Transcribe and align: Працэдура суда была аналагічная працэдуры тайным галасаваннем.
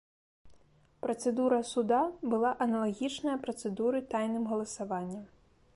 Працэдура 1.03 1.59
суда 1.73 1.99
была 2.33 2.51
аналагічная 2.67 3.37
працэдуры 3.45 3.99
тайным 4.17 4.43
галасаваннем. 4.53 5.25